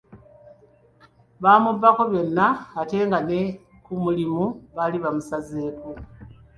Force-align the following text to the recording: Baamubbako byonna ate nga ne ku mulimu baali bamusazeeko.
Baamubbako 1.43 2.01
byonna 2.11 2.45
ate 2.79 2.97
nga 3.07 3.19
ne 3.29 3.41
ku 3.85 3.91
mulimu 4.03 4.43
baali 4.75 4.97
bamusazeeko. 5.03 5.89